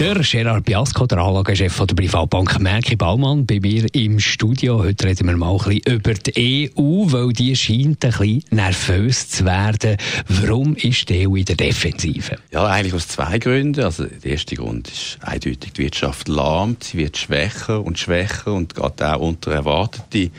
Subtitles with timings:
[0.00, 4.78] der Gerard Biasco, der Anlagechef der Privatbank Merki Baumann, bei mir im Studio.
[4.78, 9.28] Heute reden wir mal ein bisschen über die EU, weil die scheint ein bisschen nervös
[9.28, 9.98] zu werden.
[10.26, 12.38] Warum ist die EU in der Defensive?
[12.50, 13.84] Ja, eigentlich aus zwei Gründen.
[13.84, 18.74] Also, der erste Grund ist eindeutig, die Wirtschaft lahmt, sie wird schwächer und schwächer und
[18.74, 20.30] geht auch unter erwartete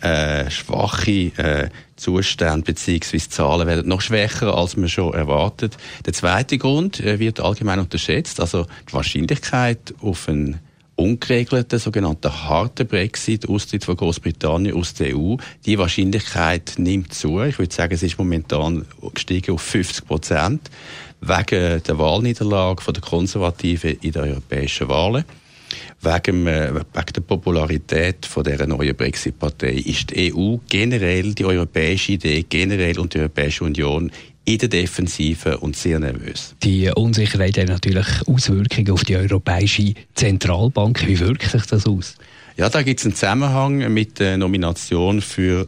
[0.00, 3.18] äh, schwache äh, Zustände bzw.
[3.18, 5.76] Zahlen werden noch schwächer, als man schon erwartet.
[6.04, 8.66] Der zweite Grund äh, wird allgemein unterschätzt, also
[9.04, 10.60] Wahrscheinlichkeit auf einen
[10.96, 15.36] ungeregelten, sogenannten harten Brexit, Austritt von Großbritannien aus der EU,
[15.66, 17.42] die Wahrscheinlichkeit nimmt zu.
[17.42, 20.70] Ich würde sagen, es ist momentan gestiegen auf 50 Prozent
[21.20, 25.24] wegen der Wahlniederlage der Konservativen in den europäischen Wahlen
[26.00, 32.12] wegen, äh, wegen der Popularität von der neuen Brexit-Partei ist die EU generell, die europäische
[32.12, 34.10] Idee generell und die Europäische Union
[34.44, 36.54] in der Defensive und sehr nervös.
[36.62, 41.06] Die Unsicherheit hat natürlich Auswirkungen auf die Europäische Zentralbank.
[41.06, 42.16] Wie wirkt sich das aus?
[42.56, 45.66] Ja, da gibt es einen Zusammenhang mit der Nomination für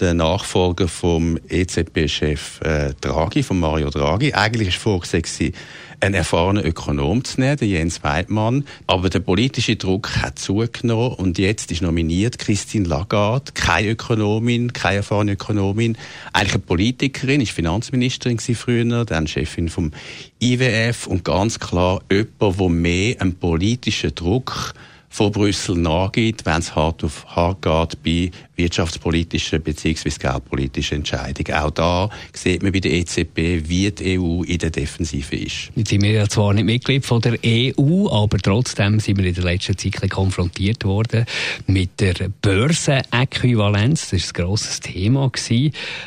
[0.00, 4.32] den Nachfolger vom EZB-Chef äh, Draghi, von Mario Draghi.
[4.32, 5.52] Eigentlich ist vorgesehen,
[6.00, 8.64] einen erfahrenen Ökonom zu nehmen, den Jens Weidmann.
[8.86, 14.98] Aber der politische Druck hat zugenommen und jetzt ist nominiert Christine Lagarde, keine Ökonomin, keine
[14.98, 15.96] erfahrene Ökonomin,
[16.32, 19.92] eigentlich eine Politikerin, ist Finanzministerin früher, dann Chefin vom
[20.40, 24.74] IWF und ganz klar jemand, der mehr einen politischen Druck
[25.08, 30.10] von Brüssel nachgibt, wenn es hart auf hart geht bei wirtschaftspolitischen bzw.
[30.18, 31.58] geldpolitischen Entscheidungen.
[31.58, 35.70] Auch da sieht man bei der EZB, wie die EU in der Defensive ist.
[35.74, 39.34] Jetzt sind wir ja zwar nicht Mitglied von der EU, aber trotzdem sind wir in
[39.34, 41.24] der letzten Zeit konfrontiert worden
[41.66, 44.10] mit der Börsenäquivalenz.
[44.10, 45.30] Das war ein grosses Thema.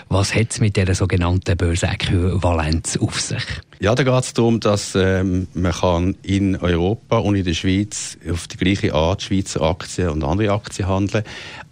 [0.09, 3.43] Was hat es mit dieser sogenannten Börsenäquivalenz auf sich?
[3.81, 8.15] Ja, da geht es darum, dass ähm, man kann in Europa und in der Schweiz
[8.29, 11.23] auf die gleiche Art Schweizer Aktien und andere Aktien handeln.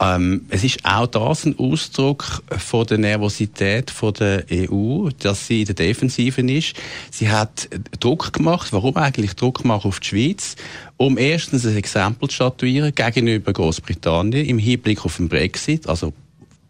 [0.01, 5.61] Ähm, es ist auch das ein Ausdruck von der Nervosität von der EU, dass sie
[5.61, 6.75] in der Defensive ist.
[7.09, 7.69] Sie hat
[7.99, 8.71] Druck gemacht.
[8.71, 10.55] Warum eigentlich Druck machen auf die Schweiz?
[10.97, 16.13] Um erstens ein Exempel zu statuieren gegenüber Großbritannien im Hinblick auf den Brexit, also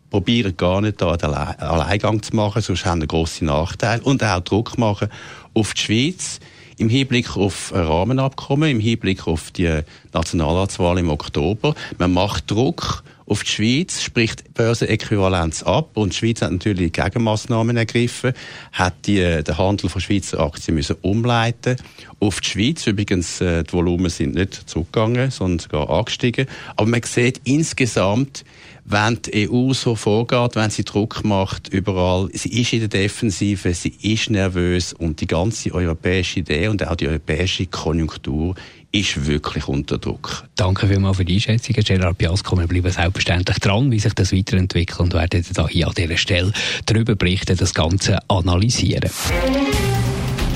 [0.09, 4.01] probieren gar nicht da den Alleingang zu machen, sonst haben wir grosse Nachteile.
[4.01, 5.09] Und auch Druck machen
[5.53, 6.39] auf die Schweiz
[6.77, 9.81] im Hinblick auf ein Rahmenabkommen, im Hinblick auf die
[10.13, 11.75] Nationalratswahl im Oktober.
[11.97, 17.77] Man macht Druck auf die Schweiz, spricht Börsenäquivalenz ab und die Schweiz hat natürlich Gegenmaßnahmen
[17.77, 18.33] ergriffen,
[18.71, 21.77] hat die, äh, den Handel von Schweizer Aktien müssen umleiten
[22.19, 22.87] auf die Schweiz.
[22.87, 26.47] Übrigens, äh, die Volumen sind nicht zurückgegangen, sondern sogar angestiegen.
[26.75, 28.43] Aber man sieht insgesamt,
[28.89, 33.73] wenn die EU so vorgeht, wenn sie Druck macht überall, sie ist in der Defensive,
[33.73, 38.55] sie ist nervös und die ganze europäische Idee und auch die europäische Konjunktur
[38.91, 40.45] ist wirklich unter Druck.
[40.55, 42.57] Danke vielmals für die Einschätzung, Gerard Piasco.
[42.57, 46.51] Wir bleiben selbstverständlich dran, wie sich das weiterentwickelt und werden da hier an dieser Stelle
[46.87, 49.11] darüber berichten, das Ganze analysieren.